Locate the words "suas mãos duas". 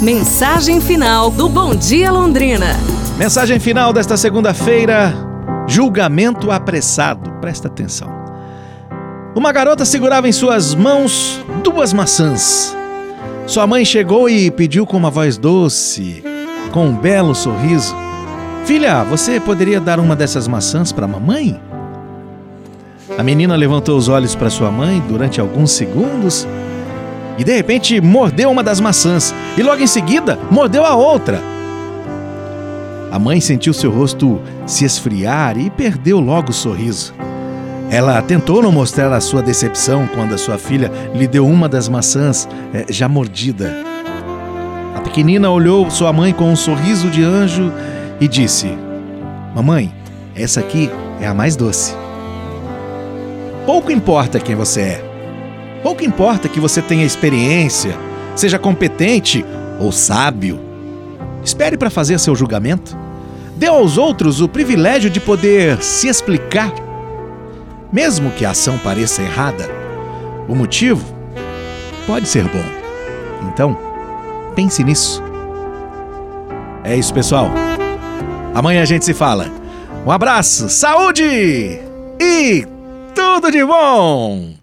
10.32-11.92